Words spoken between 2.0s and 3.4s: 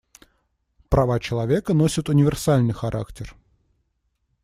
универсальный характер.